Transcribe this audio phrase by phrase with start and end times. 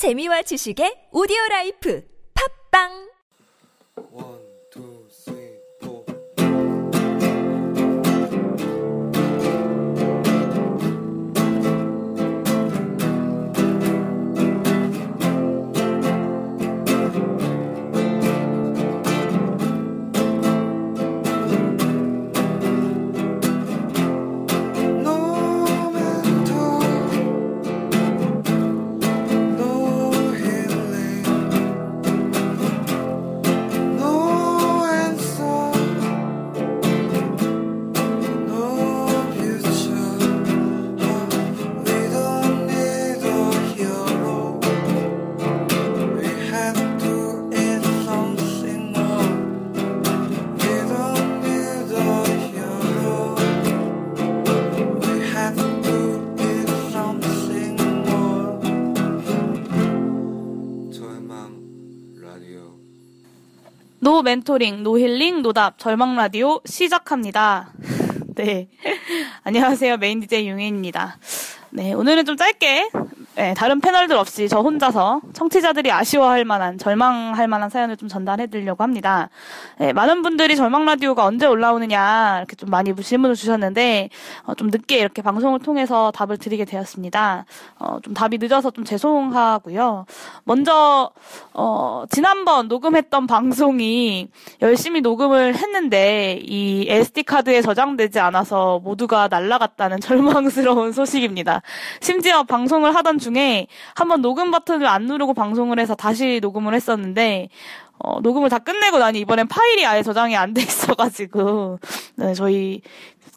[0.00, 2.00] 재미와 지식의 오디오 라이프.
[2.32, 3.09] 팝빵
[64.02, 67.70] no 멘토링, no 힐링, 노답, 절망 라디오 시작합니다.
[68.34, 68.68] 네.
[69.44, 69.98] 안녕하세요.
[69.98, 71.18] 메인 DJ 융혜입니다.
[71.68, 71.92] 네.
[71.92, 72.88] 오늘은 좀 짧게,
[73.36, 78.82] 네, 다른 패널들 없이 저 혼자서 청취자들이 아쉬워할 만한, 절망할 만한 사연을 좀 전달해 드리려고
[78.82, 79.30] 합니다.
[79.78, 84.08] 네, 많은 분들이 절망 라디오가 언제 올라오느냐, 이렇게 좀 많이 질문을 주셨는데,
[84.46, 87.44] 어, 좀 늦게 이렇게 방송을 통해서 답을 드리게 되었습니다.
[87.78, 90.06] 어, 좀 답이 늦어서 좀 죄송하고요.
[90.42, 91.12] 먼저,
[91.54, 94.28] 어, 지난번 녹음했던 방송이
[94.60, 101.62] 열심히 녹음을 했는데 이 SD카드에 저장되지 않아서 모두가 날라갔다는 절망스러운 소식입니다.
[102.00, 107.48] 심지어 방송을 하던 중에 한번 녹음 버튼을 안 누르고 방송을 해서 다시 녹음을 했었는데
[107.98, 111.78] 어, 녹음을 다 끝내고 나니 이번엔 파일이 아예 저장이 안 돼 있어가지고
[112.16, 112.80] 네, 저희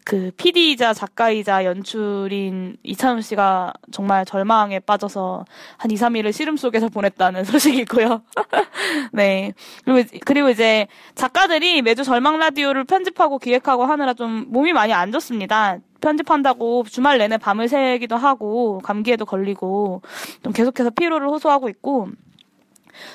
[0.05, 5.45] 그 PD이자 작가이자 연출인 이찬훈 씨가 정말 절망에 빠져서
[5.77, 8.21] 한 2, 3일을 시름 속에서 보냈다는 소식이고요.
[9.13, 9.53] 네.
[9.85, 15.77] 그리고, 그리고 이제 작가들이 매주 절망 라디오를 편집하고 기획하고 하느라 좀 몸이 많이 안 좋습니다.
[16.03, 20.01] 편집한다고 주말 내내 밤을 새기도 하고 감기에도 걸리고
[20.43, 22.09] 좀 계속해서 피로를 호소하고 있고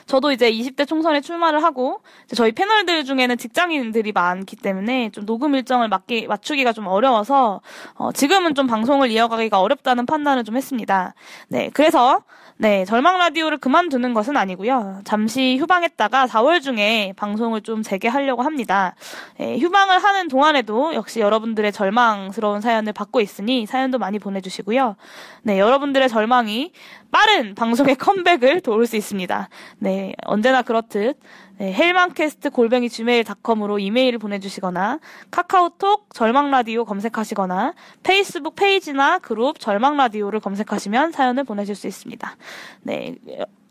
[0.07, 2.01] 저도 이제 20대 총선에 출마를 하고
[2.35, 7.61] 저희 패널들 중에는 직장인들이 많기 때문에 좀 녹음 일정을 맞기 맞추기가 좀 어려워서
[7.95, 11.15] 어, 지금은 좀 방송을 이어가기가 어렵다는 판단을 좀 했습니다.
[11.49, 12.23] 네, 그래서
[12.61, 15.03] 네 절망 라디오를 그만두는 것은 아니고요.
[15.05, 18.97] 잠시 휴방했다가 4월 중에 방송을 좀 재개하려고 합니다.
[19.39, 24.97] 네, 휴방을 하는 동안에도 역시 여러분들의 절망스러운 사연을 받고 있으니 사연도 많이 보내주시고요.
[25.43, 26.73] 네, 여러분들의 절망이
[27.11, 29.49] 빠른 방송의 컴백을 도울 수 있습니다.
[29.79, 31.19] 네, 언제나 그렇듯
[31.59, 41.45] 네, 헬만캐스트 골뱅이 gmail.com으로 이메일을 보내주시거나 카카오톡 절망라디오 검색하시거나 페이스북 페이지나 그룹 절망라디오를 검색하시면 사연을
[41.45, 42.37] 보내실 수 있습니다.
[42.83, 43.17] 네,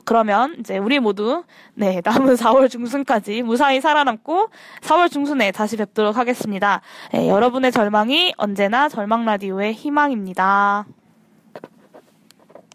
[0.04, 1.44] 그러면 이제 우리 모두
[1.74, 4.50] 네 남은 4월 중순까지 무사히 살아남고
[4.82, 6.82] 4월 중순에 다시 뵙도록 하겠습니다.
[7.14, 10.86] 네, 여러분의 절망이 언제나 절망 라디오의 희망입니다.